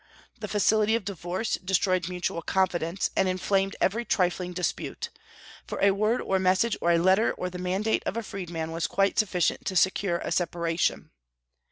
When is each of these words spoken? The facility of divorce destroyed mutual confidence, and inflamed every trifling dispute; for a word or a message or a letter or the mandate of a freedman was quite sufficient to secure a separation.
The 0.39 0.47
facility 0.47 0.95
of 0.95 1.05
divorce 1.05 1.59
destroyed 1.63 2.09
mutual 2.09 2.41
confidence, 2.41 3.11
and 3.15 3.27
inflamed 3.29 3.75
every 3.79 4.03
trifling 4.03 4.51
dispute; 4.51 5.11
for 5.67 5.79
a 5.79 5.91
word 5.91 6.21
or 6.21 6.37
a 6.37 6.39
message 6.39 6.75
or 6.81 6.91
a 6.91 6.97
letter 6.97 7.31
or 7.33 7.51
the 7.51 7.59
mandate 7.59 8.01
of 8.07 8.17
a 8.17 8.23
freedman 8.23 8.71
was 8.71 8.87
quite 8.87 9.19
sufficient 9.19 9.63
to 9.67 9.75
secure 9.75 10.17
a 10.17 10.31
separation. 10.31 11.11